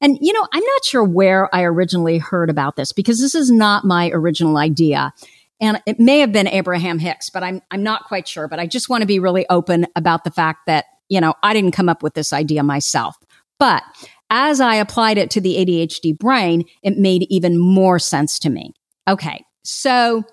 And, 0.02 0.18
you 0.20 0.34
know, 0.34 0.46
I'm 0.52 0.62
not 0.62 0.84
sure 0.84 1.02
where 1.02 1.52
I 1.54 1.62
originally 1.62 2.18
heard 2.18 2.50
about 2.50 2.76
this 2.76 2.92
because 2.92 3.20
this 3.20 3.34
is 3.34 3.50
not 3.50 3.86
my 3.86 4.10
original 4.10 4.58
idea. 4.58 5.14
And 5.64 5.80
it 5.86 5.98
may 5.98 6.18
have 6.18 6.30
been 6.30 6.46
Abraham 6.46 6.98
Hicks, 6.98 7.30
but 7.30 7.42
I'm, 7.42 7.62
I'm 7.70 7.82
not 7.82 8.04
quite 8.04 8.28
sure. 8.28 8.48
But 8.48 8.60
I 8.60 8.66
just 8.66 8.90
want 8.90 9.00
to 9.00 9.06
be 9.06 9.18
really 9.18 9.46
open 9.48 9.86
about 9.96 10.22
the 10.22 10.30
fact 10.30 10.66
that, 10.66 10.84
you 11.08 11.22
know, 11.22 11.32
I 11.42 11.54
didn't 11.54 11.72
come 11.72 11.88
up 11.88 12.02
with 12.02 12.12
this 12.12 12.34
idea 12.34 12.62
myself. 12.62 13.16
But 13.58 13.82
as 14.28 14.60
I 14.60 14.74
applied 14.74 15.16
it 15.16 15.30
to 15.30 15.40
the 15.40 15.56
ADHD 15.56 16.18
brain, 16.18 16.64
it 16.82 16.98
made 16.98 17.26
even 17.30 17.58
more 17.58 17.98
sense 17.98 18.38
to 18.40 18.50
me. 18.50 18.74
Okay. 19.08 19.42
So 19.62 20.24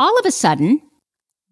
all 0.00 0.18
of 0.18 0.26
a 0.26 0.32
sudden, 0.32 0.82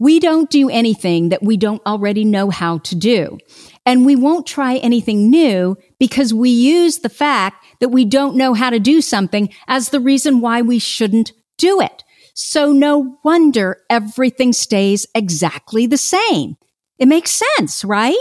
we 0.01 0.19
don't 0.19 0.51
do 0.51 0.69
anything 0.69 1.29
that 1.29 1.43
we 1.43 1.57
don't 1.57 1.87
already 1.87 2.25
know 2.25 2.51
how 2.51 2.79
to 2.79 2.97
do. 2.97 3.39
And 3.87 4.05
we 4.05 4.17
won't 4.17 4.47
try 4.47 4.79
anything 4.79 5.31
new 5.31 5.77
because 6.01 6.35
we 6.35 6.51
use 6.51 6.99
the 6.99 7.09
fact 7.09 7.65
that 7.79 7.91
we 7.91 8.05
don't 8.05 8.35
know 8.35 8.55
how 8.55 8.71
to 8.71 8.81
do 8.81 9.01
something 9.01 9.51
as 9.69 9.91
the 9.91 10.01
reason 10.01 10.41
why 10.41 10.63
we 10.63 10.81
shouldn't 10.81 11.31
do 11.59 11.81
it. 11.81 12.03
So 12.35 12.73
no 12.73 13.19
wonder 13.25 13.79
everything 13.91 14.53
stays 14.53 15.07
exactly 15.15 15.87
the 15.87 15.97
same. 15.97 16.57
It 16.99 17.09
makes 17.09 17.31
sense, 17.57 17.85
right? 17.85 18.17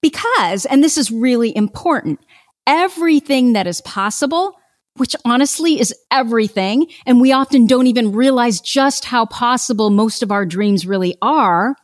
Because, 0.00 0.64
and 0.66 0.82
this 0.84 0.96
is 0.96 1.10
really 1.10 1.54
important, 1.56 2.20
everything 2.66 3.54
that 3.54 3.66
is 3.66 3.80
possible, 3.80 4.54
which 4.96 5.16
honestly 5.24 5.80
is 5.80 5.94
everything, 6.10 6.86
and 7.06 7.20
we 7.20 7.32
often 7.32 7.66
don't 7.66 7.86
even 7.86 8.12
realize 8.12 8.60
just 8.60 9.06
how 9.06 9.26
possible 9.26 9.90
most 9.90 10.22
of 10.22 10.30
our 10.30 10.44
dreams 10.44 10.86
really 10.86 11.16
are, 11.22 11.74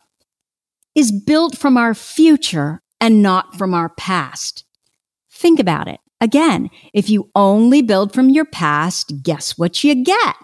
is 0.95 1.11
built 1.11 1.57
from 1.57 1.75
our 1.75 1.93
future 1.93 2.81
and 3.01 3.21
not 3.21 3.55
from 3.57 3.73
our 3.73 3.89
past. 3.89 4.63
Think 5.31 5.59
about 5.59 5.87
it. 5.87 5.99
Again, 6.21 6.69
if 6.93 7.09
you 7.09 7.29
only 7.35 7.81
build 7.81 8.13
from 8.13 8.29
your 8.29 8.45
past, 8.45 9.21
guess 9.21 9.57
what 9.57 9.83
you 9.83 10.03
get? 10.03 10.35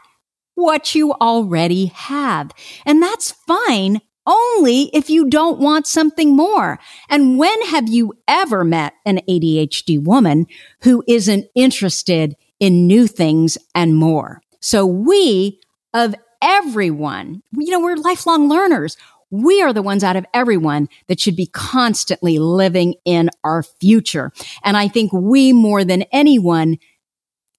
What 0.56 0.96
you 0.96 1.14
already 1.14 1.88
have. 1.88 2.52
And 2.86 3.02
that's 3.02 3.32
fine 3.32 4.02
only 4.26 4.84
if 4.94 5.10
you 5.10 5.30
don't 5.30 5.60
want 5.60 5.88
something 5.88 6.36
more. 6.36 6.80
And 7.10 7.38
when 7.38 7.62
have 7.68 7.90
you 7.90 8.14
ever 8.28 8.64
met 8.64 8.94
an 9.06 9.22
ADHD 9.28 10.02
woman 10.02 10.46
who 10.84 11.04
isn't 11.08 11.48
interested 11.56 12.36
in 12.60 12.88
new 12.88 13.08
things 13.08 13.58
and 13.74 13.96
more? 13.96 14.42
So 14.60 14.86
we 14.86 15.60
of 15.94 16.16
everyone, 16.42 17.42
you 17.52 17.72
know, 17.72 17.80
we're 17.80 17.96
lifelong 17.96 18.48
learners. 18.48 18.96
We 19.32 19.62
are 19.62 19.74
the 19.74 19.82
ones 19.82 20.04
out 20.04 20.18
of 20.18 20.26
everyone 20.34 20.90
that 21.08 21.20
should 21.20 21.36
be 21.36 21.48
constantly 21.48 22.38
living 22.38 22.96
in 23.06 23.30
our 23.44 23.64
future. 23.64 24.32
And 24.64 24.76
I 24.76 24.88
think 24.88 25.14
we 25.14 25.54
more 25.54 25.84
than 25.84 26.04
anyone 26.12 26.78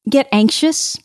get 0.09 0.29
anxious 0.33 0.99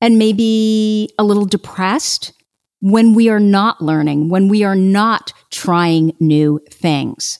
and 0.00 0.18
maybe 0.18 1.08
a 1.18 1.24
little 1.24 1.46
depressed 1.46 2.32
when 2.80 3.14
we 3.14 3.28
are 3.28 3.40
not 3.40 3.82
learning, 3.82 4.28
when 4.30 4.48
we 4.48 4.64
are 4.64 4.76
not 4.76 5.32
trying 5.50 6.16
new 6.18 6.60
things. 6.70 7.38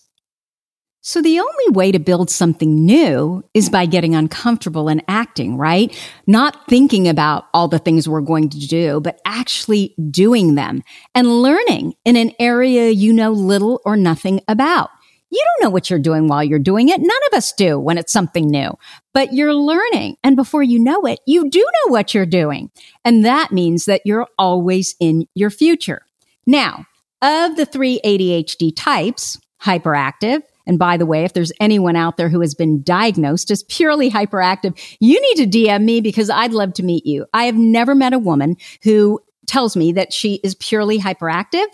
So 1.02 1.22
the 1.22 1.40
only 1.40 1.70
way 1.70 1.92
to 1.92 1.98
build 1.98 2.28
something 2.28 2.84
new 2.84 3.42
is 3.54 3.70
by 3.70 3.86
getting 3.86 4.14
uncomfortable 4.14 4.88
and 4.88 5.02
acting, 5.08 5.56
right? 5.56 5.98
Not 6.26 6.68
thinking 6.68 7.08
about 7.08 7.46
all 7.54 7.68
the 7.68 7.78
things 7.78 8.06
we're 8.06 8.20
going 8.20 8.50
to 8.50 8.58
do, 8.58 9.00
but 9.00 9.18
actually 9.24 9.94
doing 10.10 10.56
them 10.56 10.82
and 11.14 11.40
learning 11.40 11.94
in 12.04 12.16
an 12.16 12.32
area 12.38 12.90
you 12.90 13.14
know 13.14 13.32
little 13.32 13.80
or 13.86 13.96
nothing 13.96 14.42
about. 14.46 14.90
You 15.30 15.44
don't 15.44 15.64
know 15.64 15.70
what 15.70 15.88
you're 15.88 15.98
doing 15.98 16.28
while 16.28 16.42
you're 16.42 16.58
doing 16.58 16.88
it. 16.88 17.00
None 17.00 17.10
of 17.30 17.36
us 17.36 17.52
do 17.52 17.78
when 17.78 17.98
it's 17.98 18.12
something 18.12 18.50
new, 18.50 18.76
but 19.14 19.32
you're 19.32 19.54
learning. 19.54 20.16
And 20.24 20.36
before 20.36 20.62
you 20.62 20.78
know 20.78 21.02
it, 21.02 21.20
you 21.26 21.48
do 21.48 21.60
know 21.60 21.92
what 21.92 22.14
you're 22.14 22.26
doing. 22.26 22.70
And 23.04 23.24
that 23.24 23.52
means 23.52 23.84
that 23.84 24.02
you're 24.04 24.26
always 24.38 24.96
in 25.00 25.26
your 25.34 25.50
future. 25.50 26.02
Now, 26.46 26.86
of 27.22 27.56
the 27.56 27.66
three 27.66 28.00
ADHD 28.04 28.72
types, 28.74 29.38
hyperactive, 29.62 30.42
and 30.66 30.78
by 30.78 30.96
the 30.96 31.06
way, 31.06 31.24
if 31.24 31.32
there's 31.32 31.52
anyone 31.58 31.96
out 31.96 32.16
there 32.16 32.28
who 32.28 32.40
has 32.40 32.54
been 32.54 32.82
diagnosed 32.82 33.50
as 33.50 33.64
purely 33.64 34.10
hyperactive, 34.10 34.78
you 35.00 35.20
need 35.20 35.50
to 35.50 35.58
DM 35.58 35.84
me 35.84 36.00
because 36.00 36.30
I'd 36.30 36.52
love 36.52 36.74
to 36.74 36.84
meet 36.84 37.06
you. 37.06 37.26
I 37.34 37.44
have 37.44 37.56
never 37.56 37.94
met 37.94 38.12
a 38.12 38.18
woman 38.18 38.56
who 38.82 39.20
tells 39.46 39.76
me 39.76 39.92
that 39.92 40.12
she 40.12 40.34
is 40.44 40.54
purely 40.54 40.98
hyperactive. 40.98 41.66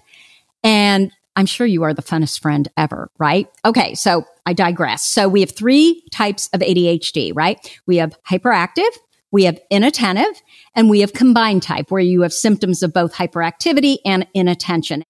And 0.65 1.13
I'm 1.37 1.47
sure 1.47 1.67
you 1.67 1.83
are 1.83 1.95
the 1.95 2.03
funnest 2.03 2.41
friend 2.41 2.67
ever, 2.77 3.11
right? 3.19 3.49
Okay. 3.65 3.95
So 3.95 4.25
I 4.47 4.55
digress. 4.55 5.03
So 5.03 5.29
we 5.29 5.41
have 5.41 5.55
three 5.55 6.03
types 6.11 6.49
of 6.53 6.61
ADHD, 6.61 7.33
right? 7.35 7.59
We 7.87 7.99
have 7.99 8.17
hyperactive, 8.29 8.91
we 9.31 9.45
have 9.45 9.61
inattentive, 9.71 10.41
and 10.75 10.89
we 10.89 11.01
have 11.01 11.13
combined 11.13 11.63
type 11.63 11.91
where 11.91 12.01
you 12.01 12.23
have 12.23 12.33
symptoms 12.33 12.83
of 12.83 12.93
both 12.93 13.15
hyperactivity 13.15 13.99
and 14.05 14.27
inattention. 14.35 15.03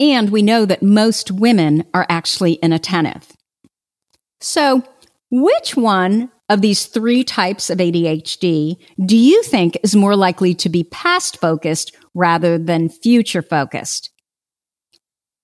And 0.00 0.30
we 0.30 0.42
know 0.42 0.64
that 0.64 0.82
most 0.82 1.30
women 1.30 1.84
are 1.94 2.06
actually 2.08 2.54
inattentive. 2.54 3.28
So 4.40 4.82
which 5.30 5.76
one 5.76 6.30
of 6.48 6.62
these 6.62 6.86
three 6.86 7.22
types 7.22 7.70
of 7.70 7.78
ADHD 7.78 8.76
do 9.04 9.16
you 9.16 9.42
think 9.44 9.78
is 9.84 9.94
more 9.94 10.16
likely 10.16 10.54
to 10.54 10.68
be 10.68 10.82
past 10.84 11.40
focused 11.40 11.94
rather 12.14 12.58
than 12.58 12.88
future 12.88 13.42
focused? 13.42 14.10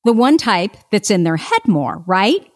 The 0.07 0.13
one 0.13 0.39
type 0.39 0.77
that's 0.93 1.11
in 1.11 1.25
their 1.25 1.37
head 1.37 1.67
more, 1.67 2.05
right? 2.07 2.49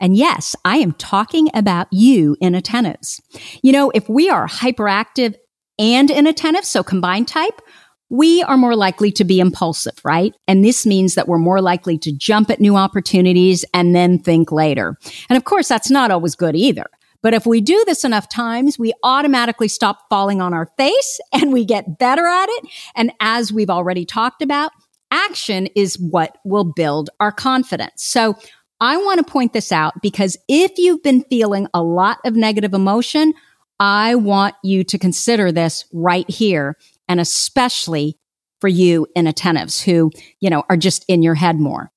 And 0.00 0.16
yes, 0.16 0.56
I 0.64 0.78
am 0.78 0.92
talking 0.92 1.50
about 1.52 1.88
you 1.92 2.38
inattentives. 2.42 3.20
You 3.62 3.72
know, 3.72 3.90
if 3.90 4.08
we 4.08 4.30
are 4.30 4.48
hyperactive 4.48 5.34
and 5.78 6.10
inattentive, 6.10 6.64
so 6.64 6.82
combined 6.82 7.28
type, 7.28 7.60
we 8.08 8.42
are 8.44 8.56
more 8.56 8.74
likely 8.74 9.12
to 9.12 9.24
be 9.24 9.40
impulsive, 9.40 10.00
right? 10.04 10.32
And 10.48 10.64
this 10.64 10.86
means 10.86 11.16
that 11.16 11.28
we're 11.28 11.36
more 11.36 11.60
likely 11.60 11.98
to 11.98 12.12
jump 12.12 12.48
at 12.48 12.60
new 12.60 12.76
opportunities 12.76 13.62
and 13.74 13.94
then 13.94 14.18
think 14.18 14.50
later. 14.50 14.96
And 15.28 15.36
of 15.36 15.44
course, 15.44 15.68
that's 15.68 15.90
not 15.90 16.10
always 16.10 16.34
good 16.34 16.56
either. 16.56 16.86
But 17.20 17.34
if 17.34 17.44
we 17.44 17.60
do 17.60 17.82
this 17.86 18.04
enough 18.04 18.30
times, 18.30 18.78
we 18.78 18.94
automatically 19.02 19.68
stop 19.68 20.08
falling 20.08 20.40
on 20.40 20.54
our 20.54 20.70
face 20.78 21.20
and 21.34 21.52
we 21.52 21.66
get 21.66 21.98
better 21.98 22.26
at 22.26 22.46
it. 22.48 22.70
And 22.94 23.12
as 23.20 23.52
we've 23.52 23.68
already 23.68 24.06
talked 24.06 24.40
about, 24.40 24.72
action 25.16 25.66
is 25.74 25.98
what 25.98 26.38
will 26.44 26.64
build 26.64 27.10
our 27.18 27.32
confidence. 27.32 28.04
So 28.04 28.36
I 28.80 28.96
want 28.98 29.18
to 29.18 29.32
point 29.32 29.52
this 29.52 29.72
out 29.72 29.94
because 30.02 30.36
if 30.48 30.72
you've 30.76 31.02
been 31.02 31.24
feeling 31.24 31.66
a 31.72 31.82
lot 31.82 32.18
of 32.24 32.36
negative 32.36 32.74
emotion, 32.74 33.32
I 33.80 34.14
want 34.14 34.54
you 34.62 34.84
to 34.84 34.98
consider 34.98 35.50
this 35.50 35.84
right 35.92 36.28
here 36.28 36.76
and 37.08 37.20
especially 37.20 38.18
for 38.60 38.68
you 38.68 39.06
inattentives 39.16 39.82
who, 39.82 40.10
you 40.40 40.50
know, 40.50 40.64
are 40.68 40.76
just 40.76 41.04
in 41.08 41.22
your 41.22 41.34
head 41.34 41.58
more. 41.58 41.90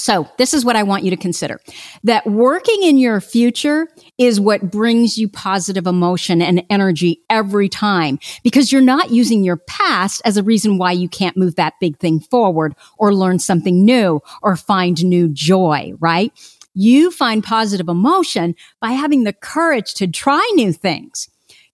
So 0.00 0.26
this 0.38 0.54
is 0.54 0.64
what 0.64 0.76
I 0.76 0.82
want 0.82 1.04
you 1.04 1.10
to 1.10 1.16
consider 1.16 1.60
that 2.04 2.26
working 2.26 2.82
in 2.82 2.96
your 2.96 3.20
future 3.20 3.86
is 4.16 4.40
what 4.40 4.70
brings 4.70 5.18
you 5.18 5.28
positive 5.28 5.86
emotion 5.86 6.40
and 6.40 6.64
energy 6.70 7.20
every 7.28 7.68
time 7.68 8.18
because 8.42 8.72
you're 8.72 8.80
not 8.80 9.10
using 9.10 9.44
your 9.44 9.58
past 9.58 10.22
as 10.24 10.38
a 10.38 10.42
reason 10.42 10.78
why 10.78 10.92
you 10.92 11.08
can't 11.08 11.36
move 11.36 11.56
that 11.56 11.74
big 11.80 11.98
thing 11.98 12.18
forward 12.18 12.74
or 12.96 13.14
learn 13.14 13.38
something 13.38 13.84
new 13.84 14.22
or 14.42 14.56
find 14.56 15.04
new 15.04 15.28
joy, 15.28 15.92
right? 16.00 16.32
You 16.72 17.10
find 17.10 17.44
positive 17.44 17.88
emotion 17.88 18.54
by 18.80 18.92
having 18.92 19.24
the 19.24 19.34
courage 19.34 19.92
to 19.94 20.06
try 20.06 20.50
new 20.54 20.72
things. 20.72 21.28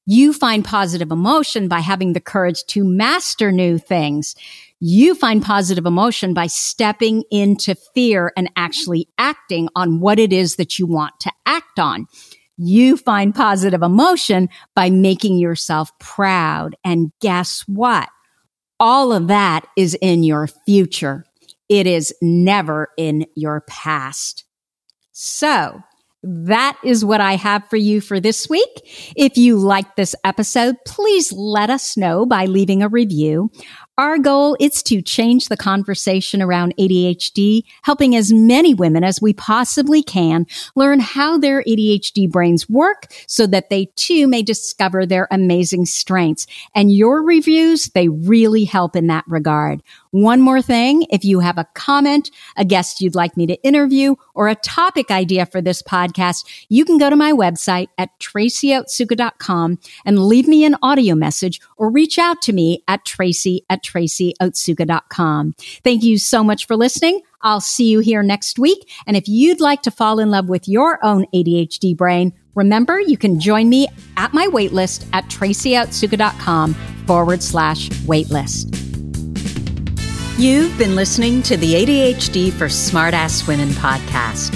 You 0.04 0.32
find 0.32 0.64
positive 0.64 1.10
emotion 1.10 1.68
by 1.68 1.80
having 1.80 2.12
the 2.12 2.20
courage 2.20 2.64
to 2.68 2.84
master 2.84 3.50
new 3.50 3.76
things. 3.76 4.36
You 4.80 5.14
find 5.14 5.42
positive 5.42 5.86
emotion 5.86 6.34
by 6.34 6.48
stepping 6.48 7.24
into 7.30 7.74
fear 7.94 8.32
and 8.36 8.50
actually 8.56 9.08
acting 9.16 9.68
on 9.74 10.00
what 10.00 10.18
it 10.18 10.32
is 10.32 10.56
that 10.56 10.78
you 10.78 10.86
want 10.86 11.18
to 11.20 11.32
act 11.46 11.78
on. 11.78 12.06
You 12.58 12.96
find 12.96 13.34
positive 13.34 13.82
emotion 13.82 14.48
by 14.74 14.90
making 14.90 15.38
yourself 15.38 15.90
proud. 15.98 16.76
And 16.84 17.12
guess 17.20 17.64
what? 17.66 18.08
All 18.78 19.12
of 19.12 19.28
that 19.28 19.66
is 19.76 19.96
in 20.02 20.22
your 20.22 20.46
future. 20.46 21.24
It 21.68 21.86
is 21.86 22.14
never 22.20 22.88
in 22.96 23.26
your 23.34 23.62
past. 23.62 24.44
So 25.12 25.82
that 26.22 26.76
is 26.82 27.04
what 27.04 27.20
I 27.20 27.36
have 27.36 27.68
for 27.68 27.76
you 27.76 28.00
for 28.00 28.20
this 28.20 28.48
week. 28.48 29.12
If 29.16 29.36
you 29.38 29.58
like 29.58 29.96
this 29.96 30.14
episode, 30.24 30.76
please 30.84 31.32
let 31.32 31.70
us 31.70 31.96
know 31.96 32.26
by 32.26 32.46
leaving 32.46 32.82
a 32.82 32.88
review. 32.88 33.50
Our 33.98 34.18
goal 34.18 34.58
is 34.60 34.82
to 34.84 35.00
change 35.00 35.46
the 35.46 35.56
conversation 35.56 36.42
around 36.42 36.74
ADHD, 36.78 37.62
helping 37.80 38.14
as 38.14 38.30
many 38.30 38.74
women 38.74 39.02
as 39.02 39.22
we 39.22 39.32
possibly 39.32 40.02
can 40.02 40.44
learn 40.74 41.00
how 41.00 41.38
their 41.38 41.62
ADHD 41.62 42.30
brains 42.30 42.68
work 42.68 43.06
so 43.26 43.46
that 43.46 43.70
they 43.70 43.86
too 43.96 44.26
may 44.26 44.42
discover 44.42 45.06
their 45.06 45.26
amazing 45.30 45.86
strengths. 45.86 46.46
And 46.74 46.92
your 46.92 47.22
reviews, 47.22 47.86
they 47.86 48.08
really 48.08 48.64
help 48.64 48.96
in 48.96 49.06
that 49.06 49.24
regard. 49.26 49.82
One 50.16 50.40
more 50.40 50.62
thing, 50.62 51.06
if 51.10 51.26
you 51.26 51.40
have 51.40 51.58
a 51.58 51.68
comment, 51.74 52.30
a 52.56 52.64
guest 52.64 53.02
you'd 53.02 53.14
like 53.14 53.36
me 53.36 53.46
to 53.48 53.62
interview, 53.62 54.14
or 54.34 54.48
a 54.48 54.54
topic 54.54 55.10
idea 55.10 55.44
for 55.44 55.60
this 55.60 55.82
podcast, 55.82 56.46
you 56.70 56.86
can 56.86 56.96
go 56.96 57.10
to 57.10 57.16
my 57.16 57.32
website 57.32 57.88
at 57.98 58.18
tracyotsuka.com 58.18 59.78
and 60.06 60.24
leave 60.24 60.48
me 60.48 60.64
an 60.64 60.74
audio 60.80 61.14
message 61.14 61.60
or 61.76 61.90
reach 61.90 62.18
out 62.18 62.40
to 62.40 62.54
me 62.54 62.82
at 62.88 63.04
tracy 63.04 63.66
at 63.68 63.84
tracyotsuka.com. 63.84 65.54
Thank 65.84 66.02
you 66.02 66.16
so 66.16 66.42
much 66.42 66.66
for 66.66 66.76
listening. 66.76 67.20
I'll 67.42 67.60
see 67.60 67.90
you 67.90 67.98
here 68.00 68.22
next 68.22 68.58
week. 68.58 68.90
And 69.06 69.18
if 69.18 69.28
you'd 69.28 69.60
like 69.60 69.82
to 69.82 69.90
fall 69.90 70.18
in 70.18 70.30
love 70.30 70.48
with 70.48 70.66
your 70.66 70.98
own 71.04 71.26
ADHD 71.34 71.94
brain, 71.94 72.32
remember 72.54 72.98
you 72.98 73.18
can 73.18 73.38
join 73.38 73.68
me 73.68 73.86
at 74.16 74.32
my 74.32 74.46
waitlist 74.46 75.06
at 75.12 75.26
tracyotsuka.com 75.26 76.72
forward 77.04 77.42
slash 77.42 77.90
waitlist. 78.06 78.85
You've 80.38 80.76
been 80.76 80.94
listening 80.94 81.42
to 81.44 81.56
the 81.56 81.72
ADHD 81.72 82.52
for 82.52 82.66
Smartass 82.66 83.48
Women 83.48 83.70
podcast. 83.70 84.54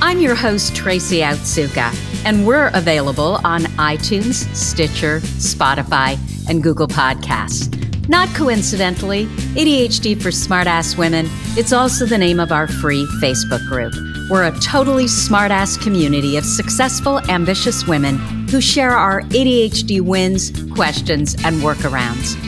I'm 0.00 0.20
your 0.20 0.34
host, 0.34 0.74
Tracy 0.74 1.18
Otsuka, 1.18 1.94
and 2.24 2.46
we're 2.46 2.70
available 2.72 3.38
on 3.44 3.64
iTunes, 3.76 4.50
Stitcher, 4.56 5.20
Spotify, 5.20 6.18
and 6.48 6.62
Google 6.62 6.88
Podcasts. 6.88 7.68
Not 8.08 8.34
coincidentally, 8.34 9.26
ADHD 9.54 10.18
for 10.18 10.30
Smartass 10.30 10.96
Women, 10.96 11.26
it's 11.58 11.74
also 11.74 12.06
the 12.06 12.16
name 12.16 12.40
of 12.40 12.50
our 12.50 12.66
free 12.66 13.04
Facebook 13.20 13.68
group. 13.68 13.92
We're 14.30 14.44
a 14.44 14.60
totally 14.60 15.04
smartass 15.04 15.78
community 15.78 16.38
of 16.38 16.46
successful, 16.46 17.18
ambitious 17.30 17.86
women 17.86 18.16
who 18.48 18.62
share 18.62 18.92
our 18.92 19.20
ADHD 19.24 20.00
wins, 20.00 20.52
questions, 20.72 21.34
and 21.44 21.56
workarounds. 21.56 22.47